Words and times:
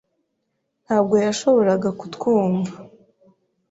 ntabwo 0.85 1.15
yashoboraga 1.25 1.89
kutwumva. 1.99 2.73